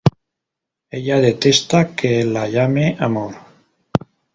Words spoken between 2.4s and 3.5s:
llame amor.